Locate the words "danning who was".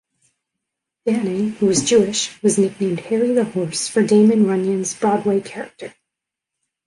1.07-1.83